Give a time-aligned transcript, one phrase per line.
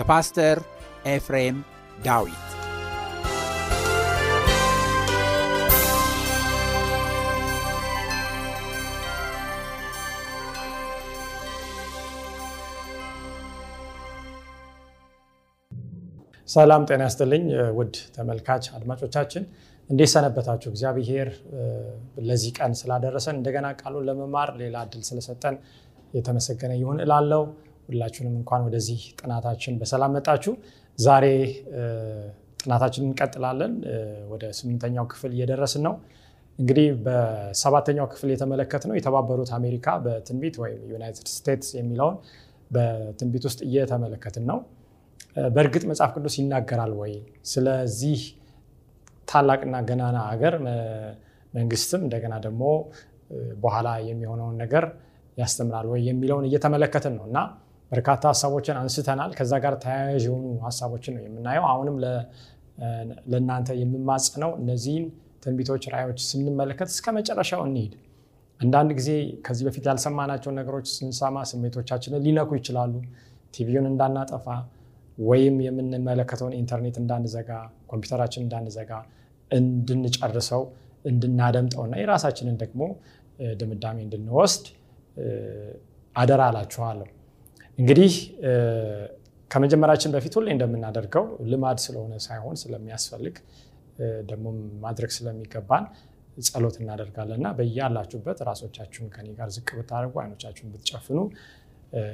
[0.00, 0.58] በፓስተር
[1.06, 1.56] ኤፍሬም
[2.04, 2.44] ዳዊት
[16.48, 17.44] ሰላም ጤና ያስጥልኝ
[17.76, 19.44] ውድ ተመልካች አድማጮቻችን
[19.90, 20.68] እንዴት ሰነበታችሁ?
[20.70, 21.28] እግዚአብሔር
[22.22, 25.56] ለዚህ ቀን ስላደረሰን እንደገና ቃሉን ለመማር ሌላ እድል ስለሰጠን
[26.14, 27.44] የተመሰገነ ይሁን እላለው።
[27.90, 30.52] ሁላችሁንም እንኳን ወደዚህ ጥናታችን በሰላም መጣችሁ።
[30.98, 31.26] ዛሬ
[32.62, 33.74] ጥናታችንን እንቀጥላለን።
[34.32, 35.94] ወደ ስምንተኛው ክፍል እየደረስን ነው።
[36.58, 42.16] እንግዲህ በሰባተኛው ክፍል የተመለከትነው የተባበሩት አሜሪካ በትንቢት ወይም ዩናይትድ ስቴትስ የሚለውን
[42.70, 44.58] በትንቢት ውስጥ እየተመለከትን ነው።
[45.48, 47.12] በእርግጥ መጽሐፍ ቅዱስ ይናገራል ወይ
[47.52, 48.20] ስለዚህ
[49.28, 50.54] ታላቅና ገናና ሀገር
[51.54, 52.62] መንግስትም እንደገና ደግሞ
[53.62, 54.84] በኋላ የሚሆነውን ነገር
[55.36, 57.38] ያስተምራል ወይ የሚለውን እየተመለከትን ነው እና
[57.92, 61.96] በርካታ ሀሳቦችን አንስተናል። ከዛ ጋር ተያያዥ የሆኑ ሀሳቦችን ነው የምናየው። አሁንም
[63.32, 65.06] ለእናንተ የምማጽነው እነዚህን
[65.44, 67.92] ትንቢቶች፣ ራእዮች ስንመለከት እስከ መጨረሻው እንሂድ።
[68.60, 69.10] አንዳንድ ጊዜ
[69.46, 72.94] ከዚህ በፊት ያልሰማናቸውን ነገሮች ስንሰማ ስሜቶቻችንን ሊነኩ ይችላሉ።
[73.54, 74.46] ቲቪውን እንዳናጠፋ
[75.18, 77.50] ወይም የምንመለከተውን ኢንተርኔት እንዳንዘጋ፣
[77.90, 78.92] ኮምፒውተራችን እንዳንዘጋ፣
[79.50, 80.62] እንድንጨርሰው፣
[81.04, 82.82] እንድናደምጠውና የራሳችንን ደግሞ
[83.60, 84.64] ድምዳሜ እንድንወስድ
[86.16, 87.08] አደራ አላችኋለሁ።
[87.80, 88.12] እንግዲህ
[89.50, 93.36] ከመጀመራችን በፊት ሁሌ እንደምናደርገው ልማድ ስለሆነ ሳይሆን ስለሚያስፈልግ
[94.30, 94.46] ደግሞ
[94.84, 95.84] ማድረግ ስለሚገባን
[96.48, 101.18] ጸሎት እናደርጋለን እና በያላችሁበት ራሶቻችሁን ከኔ ጋር ዝቅ ብታደርጉ አይኖቻችሁን ብትጨፍኑ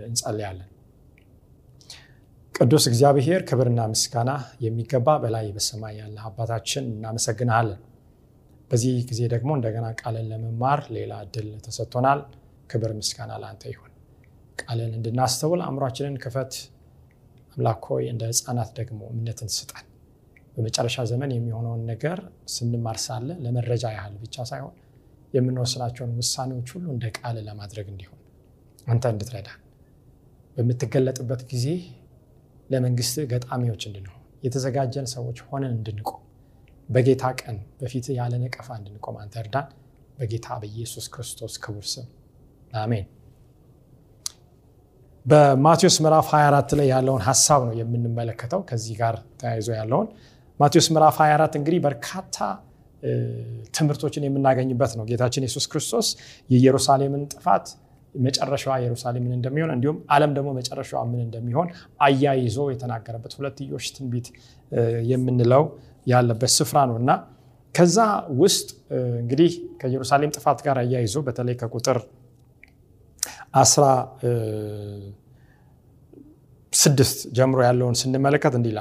[0.07, 0.71] እንጸልያለን።
[2.55, 4.31] ቅዱስ እግዚአብሔር ክብርና ምስጋና
[4.65, 7.81] የሚገባ በላይ በሰማይ ያለ አባታችን እናመሰግናለን።
[8.71, 12.23] በዚህ ጊዜ ደግሞ እንደገና ቃልን ለመማር ሌላ እድል ተሰጥቶናል።
[12.71, 13.86] ክብር ምስጋና ለአንተ ይሁን።
[14.59, 16.55] ቃልን እንድናስተውል አእምሯችንን ክፈት።
[17.53, 19.87] አምላክ ሆይ እንደ ሕፃናት ደግሞ እምነትን ስጠን።
[20.55, 22.19] በመጨረሻ ዘመን የሚሆነውን ነገር
[22.55, 24.75] ስንማር ሳለ ለመረጃ ያህል ብቻ ሳይሆን
[25.35, 28.21] የምንወስናቸውን ውሳኔዎች ሁሉ እንደ ቃል ለማድረግ እንዲሆን
[28.87, 29.61] አንተ እንድትረዳን
[30.57, 31.67] በምትገለጥበት ጊዜ
[32.71, 34.13] ለመንግስት ገጣሚዎች እንድንሆን
[34.43, 36.23] የተዘጋጀን ሰዎች ሆነን እንድንቆም
[36.89, 39.69] በጌታ ቀን በፊት ያለ ነቀፋ እንድንቆም አንተ እርዳን።
[40.19, 42.07] በጌታ በኢየሱስ ክርስቶስ ክቡር ስም
[42.81, 43.07] አሜን።
[45.27, 50.09] በማቴዎስ ምዕራፍ 24 ላይ ያለውን ሀሳብ ነው የምንመለከተው። ከዚህ ጋር ተያይዞ ያለውን
[50.61, 52.37] ማቴዎስ ምዕራፍ 24 እንግዲህ በርካታ
[53.77, 56.07] ትምህርቶችን የምናገኝበት ነው። ጌታችን ኢየሱስ ክርስቶስ
[56.51, 57.67] የኢየሩሳሌምን ጥፋት
[58.19, 61.69] መጨረሻዋ ኢየሩሳሌምን እንደሚሆን እንዲሁም ዓለም ደግሞ መጨረሻዋ ምን እንደሚሆን
[62.07, 64.29] አያይዞ የተናገረበት ሁለትዮሽ ትንቢት
[65.11, 65.65] የምንለው
[66.07, 67.11] ያለበት ስፍራ ነው እና
[67.75, 67.99] ከዛ
[68.43, 68.69] ውስጥ
[69.21, 69.51] እንግዲህ
[69.81, 71.99] ከኢየሩሳሌም ጥፋት ጋር አያይዞ በተለይ ከቁጥር
[73.57, 73.85] አስራ
[76.73, 78.73] ስድስት ጀምሮ ያለውን ስንመለከት እንዲህ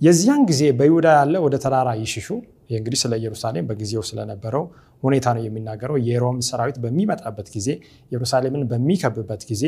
[0.00, 2.28] የዚያን ጊዜ በይሁዳ ያለ ወደ ተራራ ይሽሹ።
[2.72, 4.64] እንግዲህ ስለ ኢየሩሳሌም በጊዜው ስለነበረው
[5.02, 7.68] ሁኔታ ነው የሚናገረው። የሮም ሰራዊት በሚመጣበት ጊዜ፣
[8.10, 9.62] ኢየሩሳሌምን በሚከብበት ጊዜ፣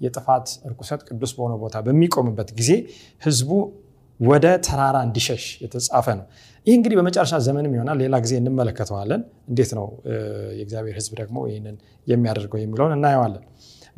[0.00, 2.70] የጥፋት እርኩሰት ቅዱስ በሆነ ቦታ በሚቆምበት ጊዜ
[3.22, 3.50] ህዝቡ
[4.20, 6.26] ወደ ተራራ እንዲሸሽ የተጻፈ ነው።
[6.66, 9.20] ይህ እንግዲህ በመጨረሻ ዘመንም ይሆናል። ሌላ ጊዜ እንመለከተዋለን።
[9.50, 9.86] እንዴት ነው
[10.56, 11.76] የእግዚአብሔር ሕዝብ ደግሞ ይህንን
[12.06, 13.44] የሚያደርገው የሚለውን እናየዋለን።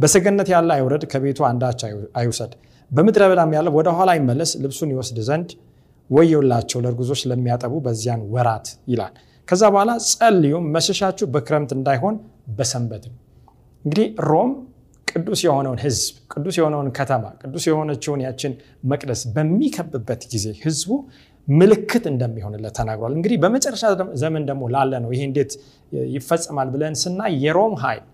[0.01, 1.81] በሰገነት ያለ አይውረድ፣ ከቤቱ አንዳች
[2.19, 2.53] አይውሰድ።
[2.91, 4.11] በምድረ በዳም ያለ ወደ ኋላ
[4.63, 5.51] ልብሱን ይወስድ ዘንድ
[6.11, 9.13] ወዮላቸው ለእርጉዞች ለሚያጠቡ በዚያን ወራት ይላል።
[9.49, 12.17] ከዛ በኋላ ጸልዩም መሸሻችሁ በክረምት እንዳይሆን
[12.59, 13.15] በሰንበትም።
[13.85, 14.51] እንግዲህ ሮም
[15.09, 18.53] ቅዱስ የሆነውን ህዝብ ቅዱስ የሆነውን ከተማ ቅዱስ የሆነችውን ያችን
[18.91, 20.91] መቅደስ በሚከብበት ጊዜ ህዝቡ
[21.49, 23.85] ምልክት እንደሚሆንለት ተናግሯል። እንግዲህ በመጨረሻ
[24.23, 25.53] ዘመን ደግሞ ላለ ነው ይሄ እንዴት
[26.15, 28.05] ይፈጸማል ብለን ስናይ የሮም ኃይል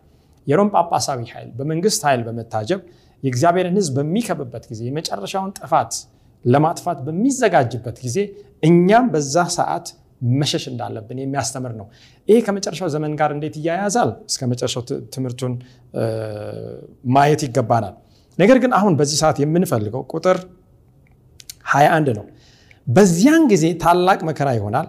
[0.46, 2.80] የሮም ጳጳሳዊ ኃይል በመንግስት ኃይል በመታጀብ
[3.22, 5.92] የእግዚአብሔርን ህዝብ በሚከብበት ጊዜ የመጨረሻውን ጥፋት
[6.44, 8.18] ለማጥፋት በሚዘጋጅበት ጊዜ
[8.62, 9.86] እኛም በዛ ሰዓት
[10.34, 11.86] መሸሽ እንዳለብን የሚያስተምር ነው።
[12.28, 14.10] ይሄ ከመጨረሻው ዘመን ጋር እንዴት እያያዛል?
[14.30, 14.82] እስከ መጨረሻው
[15.14, 15.54] ትምህርቱን
[17.14, 17.94] ማየት ይገባናል።
[18.38, 20.38] ነገር ግን አሁን በዚህ ሰዓት የምንፈልገው ቁጥር
[21.72, 22.24] 21 ነው።
[22.86, 24.88] በዚያን ጊዜ ታላቅ መከራ ይሆናል፣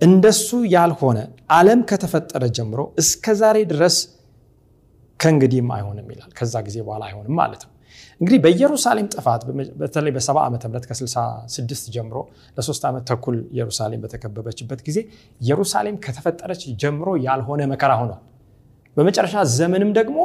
[0.00, 1.18] እንደሱ ያልሆነ
[1.56, 3.96] ዓለም ከተፈጠረ ጀምሮ እስከ ዛሬ ድረስ
[5.20, 7.72] ከእንግዲህም አይሆንም ይላል። ከዛ ጊዜ በኋላ አይሆንም ማለት ነው።
[8.20, 9.42] እንግዲህ በኢየሩሳሌም ጥፋት
[9.80, 12.16] በተለይ በ70 ዓመተ ምህረት ከ66 ጀምሮ
[12.56, 14.98] ለሶስት ዓመት ተኩል ኢየሩሳሌም በተከበበችበት ጊዜ
[15.40, 18.20] ኢየሩሳሌም ከተፈጠረች ጀምሮ ያልሆነ መከራ ሆኗል።
[18.96, 20.18] በመጨረሻ ዘመንም ደግሞ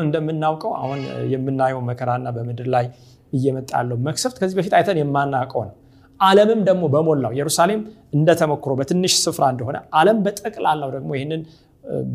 [0.00, 1.00] እንደምናውቀው አሁን
[1.32, 2.86] የምናየው መከራና በምድር ላይ
[3.32, 5.74] እየመጣ ያለው መቅሰፍት ከዚህ በፊት አይተን የማናውቀው ነው።
[6.20, 7.80] ዓለምም ደግሞ በሞላው ኢየሩሳሌም
[8.12, 11.40] እንደተሞክሮ በትንሽ ስፍራ እንደሆነ ዓለም በጠቅላላው ደግሞ ይህንን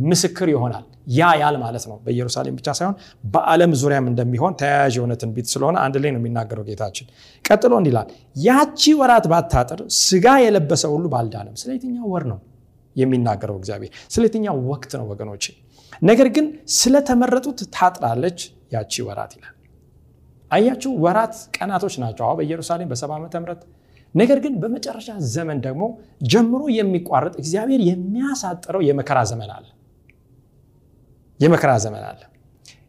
[0.06, 2.95] ምስክር ይሆናል። ያ ያል ማለት ነው። በኢየሩሳሌም ብቻ ሳይሆን
[3.33, 7.07] በዓለም ዙሪያም እንደሚሆን ተያያዥ የሆነ ትንቢት ስለሆነ አንድ ላይ ነው የሚናገረው ጌታችን።
[7.45, 8.09] ቀጥሎ እንዲላል
[8.44, 12.39] ያቺ ወራት ባታጥር ስጋ የለበሰ ሁሉ ባልዳነም። ስለ የትኛው ወር ነው
[12.95, 13.91] የሚናገረው እግዚአብሔር?
[14.09, 14.23] ስለ
[14.71, 15.45] ወቅት ነው ወገኖች?
[16.01, 16.45] ነገር ግን
[16.75, 18.39] ስለተመረጡት ታጥራለች
[18.74, 19.56] ያቺ ወራት ይላል።
[20.51, 23.62] አያችሁ፣ ወራት ቀናቶች ናቸው አሁ በኢየሩሳሌም በሰባ ዓመተ ምህረት
[24.16, 25.84] ነገር ግን በመጨረሻ ዘመን ደግሞ
[26.31, 29.68] ጀምሮ የሚቋረጥ እግዚአብሔር የሚያሳጥረው የመከራ ዘመን አለ።
[31.40, 32.22] የመከራ ዘመን አለ።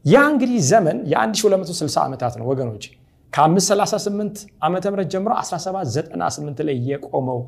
[0.05, 2.85] ያ እንግዲህ ዘመን የ1260 ዓመታት ነው ወገኖች።
[3.33, 7.39] ከ538 ዓመተ ምህረት ጀምሮ 1798 ላይ የቆመው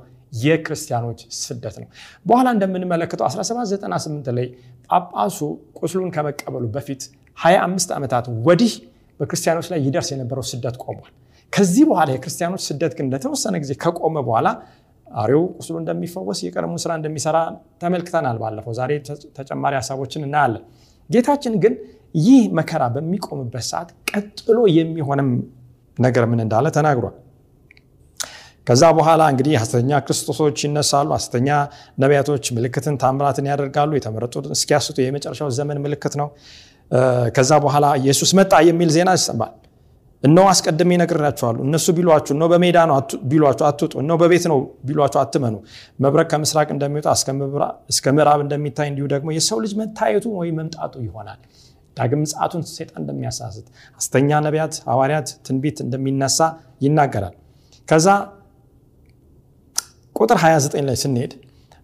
[0.43, 1.89] የክርስቲያኖች ስደት ነው።
[2.27, 4.47] በኋላ እንደምንመለከተው 1798 ላይ
[4.91, 5.39] ጳጳሱ
[5.79, 7.03] ቁስሉን ከመቀበሉ በፊት
[7.39, 8.73] 25 ዓመታት ወዲህ
[9.21, 11.13] በክርስቲያኖች ላይ ይደርስ የነበረው ስደት ቆሟል።
[11.55, 14.49] ከዚህ በኋላ የክርስቲያኖች ስደት ግን ለተወሰነ ጊዜ ከቆመ በኋላ
[15.07, 17.37] አሬው ቁስሉ እንደሚፈወስ የቀድሞውን ስራ እንደሚሰራ
[17.83, 18.91] ተመልክተናል ባለፈው። ዛሬ
[19.39, 20.63] ተጨማሪ ሀሳቦችን እናያለን።
[21.11, 21.75] ጌታችን ግን
[22.19, 25.29] ይህ መከራ በሚቆምበት ሰዓት ቀጥሎ የሚሆንም
[25.99, 27.15] ነገር ምን እንዳለ ተናግሯል።
[28.67, 31.49] ከዛ በኋላ እንግዲህ ሐሰተኛ ክርስቶሶች ይነሳሉ። ሐሰተኛ
[32.03, 36.29] ነቢያቶች ምልክትን ታምራትን ያደርጋሉ። የተመረጡትን እስኪያስቱ የመጨረሻው ዘመን ምልክት ነው።
[37.37, 39.53] ከዛ በኋላ ኢየሱስ መጣ የሚል ዜና ይሰማል።
[40.25, 42.97] እነሆ አስቀድሜ እነግራችኋለሁ፣ እነሱ ቢሏችሁ፣ እነሆ በሜዳ ነው
[43.31, 45.55] ቢሏችሁ አትውጡ፣ እነሆ በቤት ነው ቢሏችሁ አትመኑ።
[46.05, 47.07] መብረቅ ከምስራቅ እንደሚወጣ
[47.93, 51.41] እስከ ምዕራብ እንደሚታይ እንዲሁ ደግሞ የሰው ልጅ መታየቱ ወይም መምጣቱ ይሆናል።
[51.97, 53.67] ዳግም ምጽአቱን ሰይጣን እንደሚያሳስት
[53.99, 56.39] ሐሰተኛ ነቢያት፣ ሐዋርያት ትንቢት እንደሚነሳ
[56.81, 57.35] ይናገራል።
[57.89, 58.07] ከዛ
[60.17, 61.33] ቁጥር 29 ላይ ስንሄድ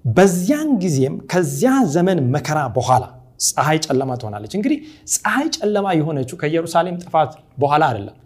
[0.05, 3.05] በዚያን ጊዜም ከዚያ ዘመን መከራ በኋላ
[3.49, 4.79] ፀሐይ ጨለማ ትሆናለች። እንግዲህ
[5.15, 8.17] ፀሐይ ጨለማ የሆነችው ከኢየሩሳሌም ጥፋት በኋላ አይደለም።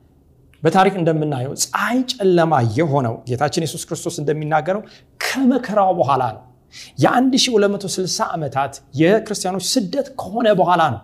[0.64, 4.82] በታሪክ እንደምናየው ፀሐይ ጨለማ የሆነው ጌታችን ኢየሱስ ክርስቶስ እንደሚናገረው
[5.20, 6.42] ከመከራው በኋላ ነው።
[7.02, 11.00] የ1260 ዓመታት የክርስቲያኖች ስደት ከሆነ በኋላ ነው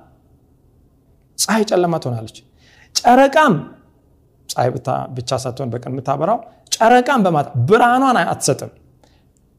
[1.38, 2.38] ፀሐይ ጨለማ ትሆናለች።
[2.95, 3.55] ጨረቃም
[4.49, 4.71] ፀሐይ
[5.17, 6.38] ብቻ ሳትሆን በቀን የምታበራው
[6.76, 8.71] ጨረቃም በማታ ብርሃኗን አትሰጥም።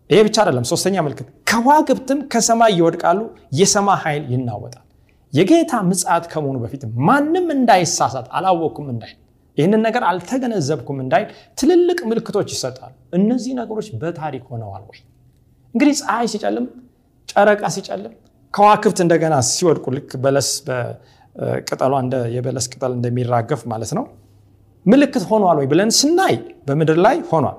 [0.09, 3.19] ይሄ ብቻ አይደለም። ሶስተኛ ምልክት ከዋክብትም ከሰማይ ይወድቃሉ፣
[3.59, 4.85] የሰማይ ኃይል ይናወጣል።
[5.33, 9.17] የጌታ ምጽአት ከመሆኑ በፊት ማንም እንዳይሳሳት አላወቅኩም እንዳይል
[9.57, 11.27] ይህንን ነገር አልተገነዘብኩም እንዳይል
[11.57, 14.99] ትልልቅ ምልክቶች ይሰጣሉ። እነዚህ ነገሮች በታሪክ ሆነዋል ወይ?
[15.75, 16.65] እንግዲህ ፀሐይ ሲጨልም፣
[17.29, 18.13] ጨረቃ ሲጨልም፣
[18.53, 20.49] ከዋክብት እንደገና ሲወድቁ ልክ በለስ
[21.67, 21.93] ቅጠሏ
[22.35, 24.05] የበለስ ቅጠል እንደሚራገፍ ማለት ነው
[24.85, 26.35] ምልክት ሆኗል ወይ ብለን ስናይ
[26.67, 27.57] በምድር ላይ ሆኗል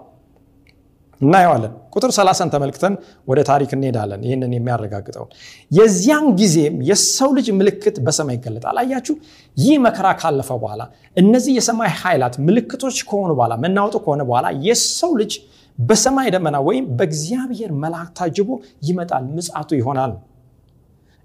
[1.23, 2.95] እናየዋለን። ቁጥር 30ን ተመልክተን
[3.29, 5.31] ወደ ታሪክ እንሄዳለን። ይህንን የሚያረጋግጠውን
[5.71, 9.14] የዚያን ጊዜም የሰው ልጅ ምልክት በሰማይ ይገለጣል። አያችሁ፣
[9.57, 10.83] ይህ መከራ ካለፈ በኋላ
[11.17, 15.35] እነዚህ የሰማይ ኃይላት ምልክቶች ከሆኑ በኋላ መናወጡ ከሆነ በኋላ የሰው ልጅ
[15.79, 18.49] በሰማይ ደመና ወይም በእግዚአብሔር መልአክ ታጅቦ
[18.88, 20.12] ይመጣል፣ ምጽአቱ ይሆናል።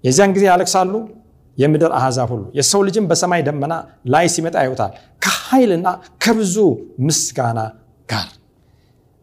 [0.04, 0.92] የዚያን ጊዜ ያለቅሳሉ
[1.58, 3.74] የምድር አሕዛብ ሁሉ የሰው ልጅም በሰማይ ደመና
[4.12, 4.92] ላይ ሲመጣ ያዩታል
[5.24, 5.88] ከኃይልና
[6.24, 6.56] ከብዙ
[7.06, 7.60] ምስጋና
[8.08, 8.28] ጋር።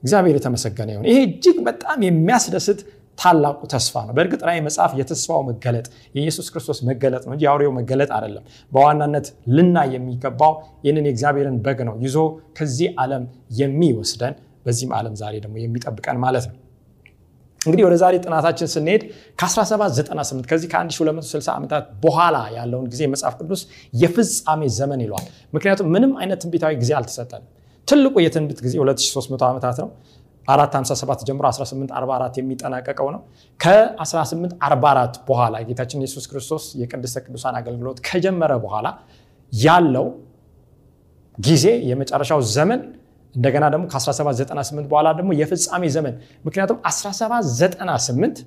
[0.05, 2.79] እግዚአብሔር የተመሰገነ ይሁን። ይሄ እጅግ በጣም የሚያስደስት
[3.17, 5.85] ታላቁ ተስፋ ነው። በእርግጥ ራእይ መጽሐፍ የተስፋው መገለጥ
[6.15, 10.53] የኢየሱስ ክርስቶስ መገለጥ ነው እንጂ የአውሬው መገለጥ አይደለም። በዋናነት ልናይ የሚገባው
[10.85, 12.17] ይህንን የእግዚአብሔርን በግ ነው ይዞ
[12.57, 13.23] ከዚህ ዓለም
[13.59, 14.35] የሚወስደን
[14.65, 16.55] በዚህም ዓለም ዛሬ ደግሞ የሚጠብቀን ማለት ነው።
[17.61, 19.03] እንግዲህ ወደ ዛሬ ጥናታችን ስንሄድ
[19.39, 23.61] ከ1798 ከዚህ ከ1260 ዓመታት በኋላ ያለውን ጊዜ መጽሐፍ ቅዱስ
[24.01, 27.47] የፍጻሜ ዘመን ይለዋል። ምክንያቱም ምንም አይነት ትንቢታዊ ጊዜ አልተሰጠንም።
[27.87, 29.89] ትልቁ የትንቢት ጊዜ 2300 ዓመታት ነው።
[30.47, 33.21] 457 ጀምሮ 1844 የሚጠናቀቀው ነው።
[33.59, 34.83] ከ1844
[35.29, 38.87] በኋላ ጌታችን ኢየሱስ ክርስቶስ የቅድስተ ቅዱሳን አገልግሎት ከጀመረ በኋላ
[39.53, 40.07] ያለው
[41.37, 42.81] ጊዜ የመጨረሻው ዘመን
[43.35, 46.13] እንደገና ደግሞ ከ1798 በኋላ ደግሞ የፍጻሜ ዘመን
[46.45, 48.37] ምክንያቱም 1798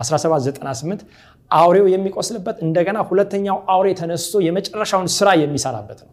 [0.00, 1.04] 1798
[1.50, 6.11] አውሬው የሚቆስልበት እንደገና ሁለተኛው አውሬ ተነስቶ የመጨረሻውን ስራ የሚሰራበት ነው።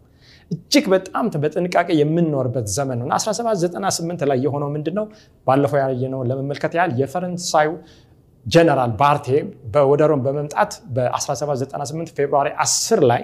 [0.50, 5.06] እጅግ በጣም በጥንቃቄ የምንኖርበት ዘመን ነው እና 1798 ላይ የሆነው ምንድን ነው?
[5.46, 7.68] ባለፈው ያየነውን ለመመልከት ያህል የፈረንሳዩ
[8.46, 9.26] ጀነራል ባርቴ
[9.90, 13.22] ወደ ሮም በመምጣት በ1798 February 10 ላይ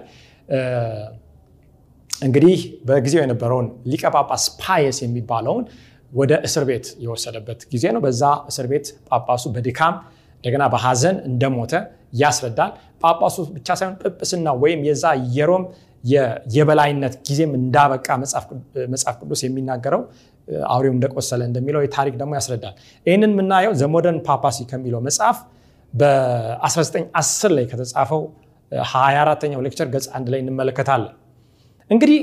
[2.10, 5.64] እንግዲህ በጊዜው የነበረውን ሊቀ ጳጳስ ፓየስ የሚባለውን
[6.12, 9.94] ወደ እስር ቤት የወሰደበት ጊዜ ነው። በዛ እስር ቤት ጳጳሱ በድካም
[10.36, 11.72] እንደገና በሐዘን እንደሞተ
[12.20, 15.04] ያስረዳል። ጳጳሱ ብቻ ሳይሆን ጵጵስና ወይም የዛ
[15.36, 15.64] የሮም
[16.54, 18.08] የበላይነት ጊዜም እንዳበቃ
[18.88, 20.02] መጽሐፍ ቅዱስ የሚናገረው
[20.70, 22.74] አውሬው እንደቆሰለ እንደሚለው የታሪክ ደግሞ ያስረዳል።
[23.06, 25.38] ይህንን የምናየው The Modern Papacy ከሚለው መጽሐፍ
[25.94, 28.22] በ1910 ላይ ከተጻፈው
[28.72, 31.14] 24ተኛው lecture ገጽ አንድ ላይ እንመለከታለን።
[31.90, 32.18] እንግዲህ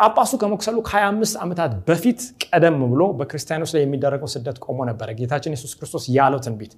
[0.00, 5.72] ጳጳሱ ከመኩሰሉ ከ25 ዓመታት በፊት ቀደም ብሎ በክርስቲያኖች ላይ የሚደረገው ስደት ቆሞ ነበረ። ጌታችን ኢየሱስ
[5.78, 6.72] ክርስቶስ ያለው ትንቢት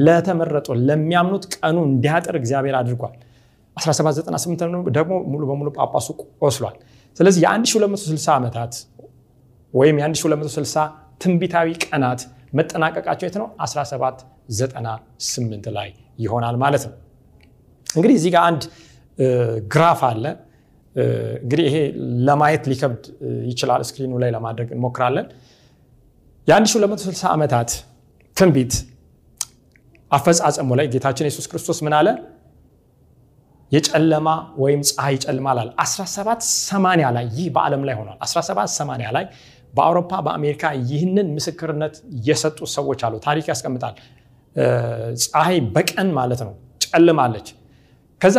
[0.00, 3.14] ለተመረጡ ለሚያምኑት ቀኑ እንዲያጥር እግዚአብሔር አድርጓል።
[3.76, 6.06] 1798 ደግሞ ሙሉ በሙሉ ጳጳሱ
[6.42, 6.76] ቆስሏል።
[7.16, 8.72] ስለዚህ የ1260 ዓመታት
[9.74, 10.84] ወይም የ1260
[11.22, 12.20] ትንቢታዊ ቀናት
[12.52, 13.46] መጠናቀቃቸው የት ነው?
[13.60, 16.94] 1798 ላይ ይሆናል ማለት ነው።
[17.86, 18.62] እንግዲህ እዚህ ጋር አንድ
[19.74, 20.24] ግራፍ አለ።
[21.42, 21.76] እንግዲህ ይሄ
[22.28, 23.02] ለማየት ሊከብድ
[23.50, 25.26] ይችላል። screen ኡ ላይ ለማድረግ እንሞክራለን።
[26.48, 27.70] የ1260 ዓመታት
[28.36, 28.72] ትንቢት
[30.10, 32.08] አፈጻጸሙ ላይ ጌታችን ኢየሱስ ክርስቶስ ምን አለ?
[33.72, 39.24] የጨለማ ወይም ፀሐይ ይጨልማል አለ። 1780 ላይ ይህ በዓለም ላይ ሆኗል። 1780 ላይ
[39.74, 41.94] በአውሮፓ በአሜሪካ ይህንን ምስክርነት
[42.28, 43.94] የሰጡ ሰዎች አሉ። ታሪክ ያስቀምጣል።
[45.24, 46.52] ፀሐይ በቀን ማለት ነው
[46.86, 47.48] ጨልማለች።
[48.20, 48.36] ከዛ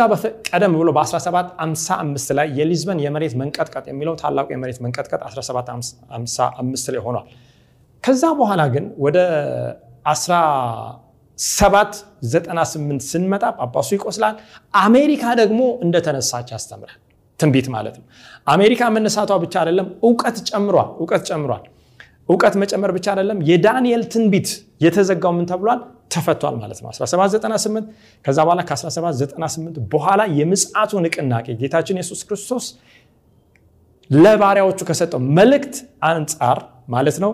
[0.48, 7.26] ቀደም ብሎ በ1755 ላይ የሊዝበን የመሬት መንቀጥቀጥ የሚለው ታላቁ የመሬት መንቀጥቀጥ 1755 ላይ ሆኗል።
[8.04, 9.18] ከዛ በኋላ ግን ወደ
[11.38, 14.34] 1798 ስንመጣ ጳጳሱ ይቆስላል።
[14.80, 16.98] አሜሪካ ደግሞ እንደተነሳች ያስተምራል።
[17.40, 18.06] ትንቢት ማለት ነው።
[18.46, 21.62] አሜሪካ መነሳቷ ብቻ አይደለም፣ እውቀት ጨምሯል። እውቀት ጨምሯል።
[22.28, 24.48] እውቀት መጨመር ብቻ አይደለም፣ የዳንኤል ትንቢት
[24.80, 25.80] የተዘጋው ምን ተብሏል?
[26.12, 27.86] ተፈቷል ማለት ነው። 1798
[28.24, 32.64] ከዛ በኋላ ከ1798 በኋላ የምጽአቱ ንቅናቄ ጌታችን ኢየሱስ ክርስቶስ
[34.10, 35.74] ለባሪያዎቹ ከሰጠው መልእክት
[36.10, 37.32] አንጻር ማለት ነው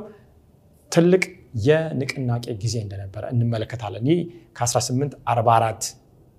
[0.93, 1.23] ትልቅ
[1.55, 4.21] የንቅናቄ ጊዜ እንደነበረ እንመለከታለን። ይህ
[4.59, 5.91] ከ1844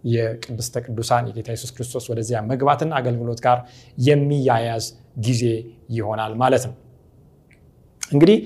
[0.04, 3.60] የቅድስተ ቅዱሳን የጌታ ኢየሱስ ክርስቶስ ወደዚያ መግባትና አገልግሎት ጋር
[3.98, 4.88] የሚያያዝ
[5.20, 5.44] ጊዜ
[5.90, 6.76] ይሆናል ማለት ነው።
[8.12, 8.38] እንግዲህ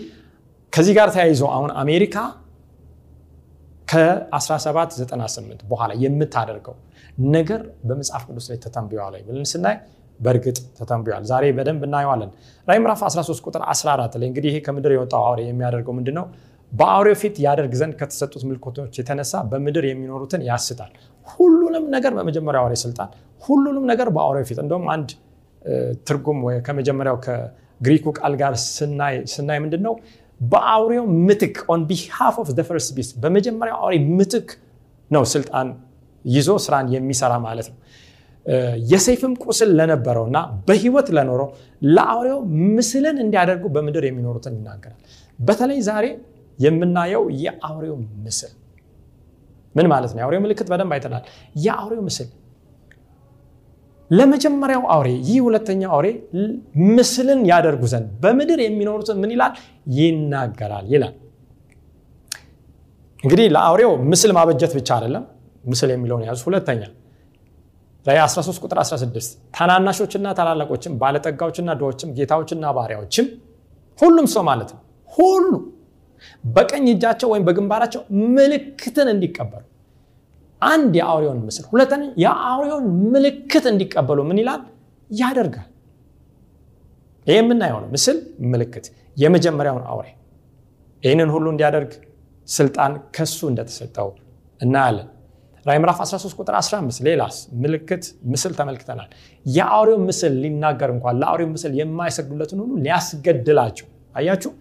[0.73, 2.15] ከዚህ ጋር ተያይዞ አሁን አሜሪካ
[3.87, 6.75] ከ1798 በኋላ የምታደርገው
[7.31, 9.75] ነገር በመጽሐፍ ቅዱስ ላይ ተተንብዮአል ላይ ብለን ስናይ
[10.19, 12.31] በእርግጥ ተተንብዮአል። ዛሬ በደንብ እናየዋለን።
[12.67, 16.17] ራዕይ ምዕራፍ 13 ቁጥር 14 ላይ እንግዲህ ይሄ ከምድር የወጣው አውሬ የሚያደርገው ምንድን?
[16.71, 20.91] በአውሬው ፊት ያደርግ ዘንድ ከተሰጡት ምልክቶች የተነሳ በምድር የሚኖሩትን ያስታል።
[21.27, 23.09] ሁሉንም ነገር በመጀመሪያው አውሬ ስልጣን፣
[23.41, 25.09] ሁሉንም ነገር በአውሬው ፊት እንደውም አንድ
[26.07, 28.53] ትርጉም ከመጀመሪያው ከግሪኩ ቃል ጋር
[29.27, 29.93] ስናይ ምንድን ነው
[30.41, 34.49] በአውሬው ምትክ on behalf of first beast በመጀመሪያው አውሬ ምትክ
[35.11, 35.67] ነው ስልጣን
[36.25, 37.77] ይዞ ስራን የሚሰራ ማለት ነው።
[38.91, 41.49] የሰይፍም ቁስል ለነበረው እና በህይወት ለኖረው
[41.87, 42.39] ለአውሬው
[42.75, 44.99] ምስልን እንዲያደርጉ በምድር የሚኖሩትን ይናገራል።
[45.39, 46.05] በተለይ ዛሬ
[46.59, 48.51] የምናየው የአውሬው ምስል
[49.75, 50.19] ምን ማለት ነው?
[50.21, 51.23] የአውሬው ምልክት በደንብ አይተናል።
[51.63, 52.27] የአውሬው ምስል
[54.11, 56.07] ለመጀመሪያው አውሬ ይህ ሁለተኛው አውሬ
[56.89, 59.51] ምስልን ያደርጉ ዘንድ በምድር የሚኖሩትን ምን ይላል?
[59.97, 61.13] ይናገራል ይላል።
[63.23, 65.23] እንግዲህ ለአውሬው ምስል ማበጀት ብቻ አይደለም።
[65.63, 66.81] ምስል የሚለውን ያዙ። ሁለተኛ
[68.05, 69.25] ራዕይ 13 ቁጥር 16
[69.55, 73.25] ታናናሾችና ታላላቆችም ባለጠጋዎችና ድሆችም ጌታዎችና ባሪያዎችም
[73.99, 75.51] ሁሉም ሰው ማለት ነው ሁሉ
[76.43, 78.01] በቀኝ እጃቸው ወይም በግንባራቸው
[78.35, 79.63] ምልክትን እንዲቀበሉ
[80.61, 84.63] አንድ የአውሬውን ምስል ሁለተኛ የአውሬውን ምልክት እንዲቀበሉ ምን ይላል
[85.09, 85.69] ያደርጋል።
[87.27, 88.17] ይህ የምናየው ነው ምስል
[88.51, 88.85] ምልክት
[89.17, 90.07] የመጀመሪያውን አውሬ
[91.03, 91.91] ይህንን ሁሉ እንዲያደርግ
[92.47, 94.07] ስልጣን ከሱ እንደተሰጠው
[94.59, 95.07] እናያለን።
[95.65, 99.09] ራዕይ ምዕራፍ 13 ቁጥር 15 ሌላስ ምልክት ምስል ተመልክተናል።
[99.45, 104.51] የአውሬው ምስል ሊናገር እንኳን ለአውሬው ምስል የማይሰግዱለትን ሁሉ ሊያስገድላቸው። አያችሁ፣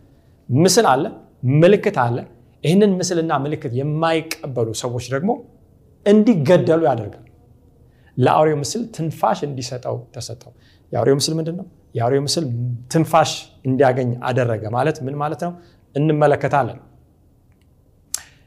[0.49, 1.05] ምስል አለ፣
[1.43, 2.17] ምልክት አለ።
[2.65, 5.31] ይህንን ምስልና ምልክት የማይቀበሉ ሰዎች ደግሞ
[6.07, 7.25] እንዲገደሉ ያደርጋል።
[8.17, 10.53] ለአውሬው ምስል ትንፋሽ እንዲሰጠው ተሰጠው።
[10.93, 11.67] የአውሬው ምስል ምንድን ነው?
[11.95, 12.45] የአውሬው ምስል
[12.93, 13.31] ትንፋሽ
[13.65, 15.53] እንዲያገኝ አደረገ ማለት ምን ማለት ነው?
[15.95, 16.79] እንመለከታለን።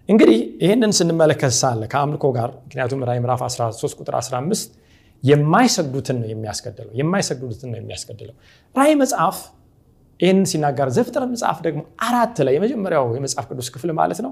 [0.09, 4.71] እንግዲህ ይህንን ስንመለከት ሳለ ከአምልኮ ጋር ምክንያቱም ራዕይ ምዕራፍ 13 ቁጥር 15
[5.23, 8.35] የማይሰግዱትን ነው የሚያስገድለው የማይሰግዱትን ነው የሚያስገድለው።
[8.75, 9.37] ራዕይ መጽሐፍ
[10.21, 14.31] ይህንን ሲናገር ዘፍጥረት መጽሐፍ ደግሞ አራት ላይ የመጀመሪያው የመጽሐፍ ቅዱስ ክፍል ማለት ነው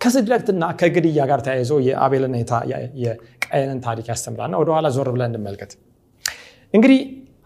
[0.00, 2.34] ከስግደትና ከግድያ ጋር ተያይዞ የአቤልና
[3.04, 5.72] የቃየንን ታሪክ ያስተምራልና ወደኋላ ዞር ብለን እንመልከት።
[6.74, 7.00] እንግዲህ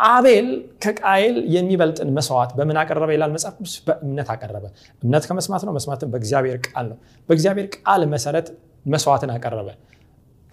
[0.08, 0.46] አቤል
[0.82, 3.74] ከቃየል የሚበልጥን መስዋዕት በምን አቀረበ ይላል መጽሐፍ ቅዱስ?
[3.86, 4.64] በእምነት አቀረበ።
[5.02, 8.46] እምነት ከመስማት ነው፣ መስማትን በእግዚአብሔር ቃል ነው። በእግዚአብሔር ቃል መሰረት
[8.84, 9.68] መስዋዕትን አቀረበ።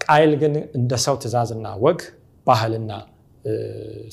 [0.00, 2.00] ቃየል ግን እንደ ሰው ትእዛዝና ወግ
[2.46, 2.92] ባህልና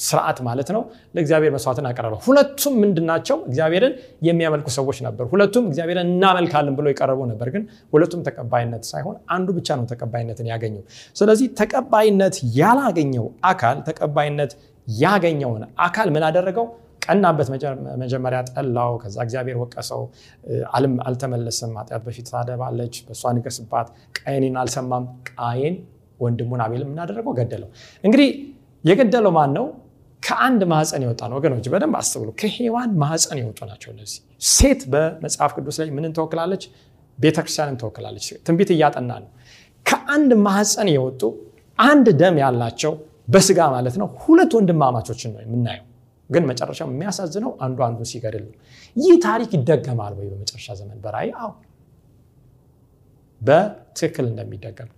[0.06, 0.82] ስርዓት ማለት ነው
[1.16, 3.38] ለእግዚአብሔር መስዋዕትን አቀረበ። ሁለቱም ምንድናቸው?
[3.48, 3.94] እግዚአብሔርን
[4.28, 7.64] የሚያመልኩ ሰዎች ነበሩ። ሁለቱም እግዚአብሔርን እናመልካለን ብለው የቀረቡ ነበር። ግን
[7.94, 10.84] ሁለቱም ተቀባይነት ሳይሆን አንዱ ብቻ ነው ተቀባይነትን ያገኘው።
[11.16, 14.54] ስለዚህ ተቀባይነት ያላገኘው አካል ተቀባይነት
[14.88, 16.66] ያገኘውን አካል ምን አደረገው?
[17.06, 17.48] ቀናበት።
[18.02, 20.02] መጀመሪያ ጠላው፣ ከዛ እግዚአብሔር ወቀሰው።
[21.08, 23.88] አልተመለሰም። ኃጢአት በፊት ታደባለች፣ በእሷ ንገስባት።
[24.20, 25.76] ቃየንን አልሰማም። ቃየን
[26.20, 27.34] ወንድሙን አቤልም ምናደረገው?
[27.40, 27.70] ገደለው።
[28.04, 28.30] እንግዲህ
[28.86, 29.66] የገደለው ማን ነው?
[30.24, 35.78] ከአንድ ማህፀን የወጣ ነው። ወገኖች በደንብ አስተውሉ። ከሔዋን ማህፀን የወጡ ናቸው እነዚህ። ሴት በመጽሐፍ ቅዱስ
[35.82, 36.64] ላይ ምንን ትወክላለች?
[37.20, 39.30] ቤተክርስቲያንን ትወክላለች። ትንቢት እያጠና ነው።
[39.86, 41.22] ከአንድ ማህፀን የወጡ
[41.80, 42.94] አንድ ደም ያላቸው
[43.28, 45.86] በስጋ ማለት ነው ሁለት ወንድማማቾችን ነው የምናየው።
[46.30, 48.56] ግን መጨረሻው የሚያሳዝነው አንዱ አንዱ ሲገድል ነው።
[48.96, 51.30] ይህ ታሪክ ይደገማል ወይ በመጨረሻ ዘመን በራእይ?
[51.42, 51.52] አዎ
[53.42, 54.90] በትክክል እንደሚደገም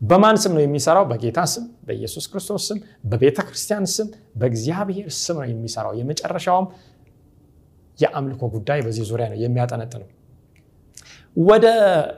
[0.00, 1.04] በማን ስም ነው የሚሰራው?
[1.10, 4.08] በጌታ ስም፣ በኢየሱስ ክርስቶስ ስም፣ በቤተ ክርስቲያን ስም፣
[4.40, 6.66] በእግዚአብሔር ስም ነው የሚሰራው። የመጨረሻውም
[7.98, 10.08] የአምልኮ ጉዳይ በዚህ ዙሪያ ነው የሚያጠነጥነው።
[11.36, 11.66] ወደ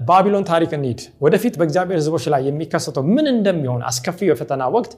[0.08, 4.92] ባቢሎን ታሪክ እንሂድ። ወደፊት በእግዚአብሔር ሕዝቦች ላይ የሚከሰተው ምን እንደሚሆን አስከፊው የፈተና ወቅት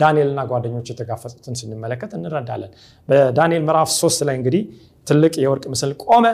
[0.00, 2.72] ዳንኤልና ጓደኞች የተጋፈጡትን ስንመለከት እንረዳለን።
[3.08, 4.62] በዳንኤል ምዕራፍ ሶስት ላይ እንግዲህ
[5.06, 6.26] ትልቅ የወርቅ ምስል ቆመ።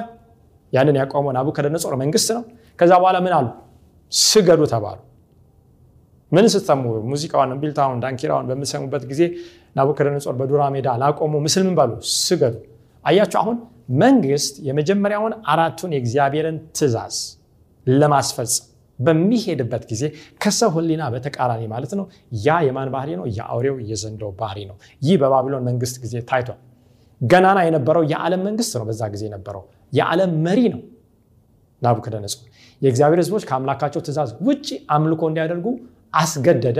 [0.72, 2.42] ያንን ያቆመው ናቡከደነጾር መንግስት ነው።
[2.78, 3.46] ከዛ በኋላ ምን አሉ?
[4.12, 4.98] ስገዱ ተባሉ።
[6.34, 9.22] ምን ስትሰሙ ሙዚቃውን፣ እምቢልታውን፣ ዳንኪራውን በምሰሙበት ጊዜ
[9.76, 11.90] ናቡከደነጾር በዱራ ሜዳ ላቆሙ ምስል ምን ባሉ?
[12.20, 12.54] ስገዱ።
[13.04, 13.56] አያችሁ አሁን
[14.02, 17.16] መንግስት የመጀመሪያውን አራቱን የእግዚአብሔርን ትእዛዝ
[17.86, 18.68] ለማስፈጸም
[18.98, 20.02] በሚሄድበት ጊዜ
[20.42, 22.04] ከሰው ህሊና በተቃራኒ ማለት ነው።
[22.44, 23.26] ያ የማን ባህሪ ነው?
[23.36, 26.58] የአውሬው የዘንዶው ባህሪ ነው። ይህ በባቢሎን መንግስት ጊዜ ታይቷል።
[27.20, 30.80] ገናና የነበረው የዓለም መንግስት ነው። በዛ ጊዜ የነበረው የዓለም መሪ ነው
[31.82, 32.42] ናቡከደነጾር።
[32.82, 35.66] የእግዚአብሔር ህዝቦች ከአምላካቸው ትእዛዝ ውጭ አምልኮ እንዲያደርጉ
[36.14, 36.78] አስገደደ።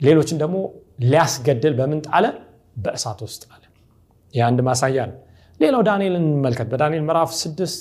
[0.00, 0.56] ሌሎችን ደግሞ
[1.04, 2.24] ሊያስገድል በምን ጣለ?
[2.76, 3.62] በእሳት ውስጥ ጣለ።
[4.34, 5.16] ይህ ማሳያ ነው።
[5.60, 7.80] ሌላው ዳንኤልን እንመልከት። በዳንኤል ምዕራፍ ስድስት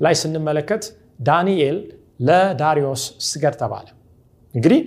[0.00, 0.84] ላይ ስንመለከት
[1.20, 1.76] ዳንኤል
[2.20, 3.86] ለዳሪዮስ ስገድ ተባለ።
[4.54, 4.80] እንግዲህ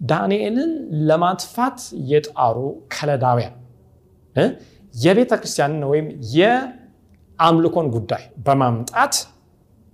[0.00, 0.70] ዳንኤልን
[1.08, 1.78] ለማጥፋት
[2.10, 2.56] የጣሩ
[2.94, 3.56] ከለዳውያን
[4.94, 9.14] የቤተ ክርስቲያንን ወይም የአምልኮን ጉዳይ በማምጣት